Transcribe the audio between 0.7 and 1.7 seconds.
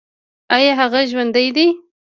هغه ژوندی دی؟